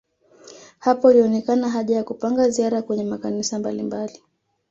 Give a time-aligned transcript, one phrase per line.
[0.79, 4.23] Hapo ilionekana haja ya kupanga ziara kwenye makanisa mbalimbali